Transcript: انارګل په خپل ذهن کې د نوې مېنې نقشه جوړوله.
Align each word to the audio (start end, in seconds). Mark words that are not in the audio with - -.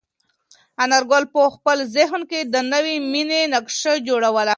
انارګل 0.83 1.23
په 1.33 1.41
خپل 1.55 1.77
ذهن 1.97 2.21
کې 2.29 2.39
د 2.53 2.55
نوې 2.73 2.95
مېنې 3.11 3.41
نقشه 3.53 3.93
جوړوله. 4.07 4.49